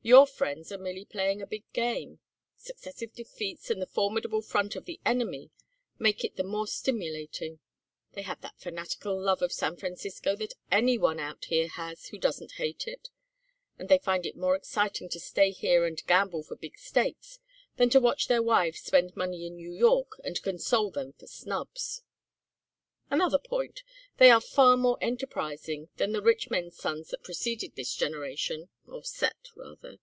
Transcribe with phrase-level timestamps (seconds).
[0.00, 2.20] Your friends are merely playing a big game.
[2.56, 5.50] Successive defeats, and the formidable front of the enemy,
[5.98, 7.58] make it the more stimulating.
[8.12, 12.16] They have that fanatical love of San Francisco that every one out here has who
[12.16, 13.10] doesn't hate it,
[13.78, 17.38] and they find it more exciting to stay here and gamble for big stakes
[17.76, 22.00] than to watch their wives spend money in New York, and console them for snubs.
[23.10, 23.82] Another point
[24.18, 29.02] they are far more enterprising than the rich men's sons that preceded this generation or
[29.02, 29.96] set, rather.